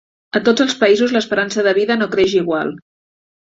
[0.37, 2.75] A tots els països l'esperança de vida no creix igual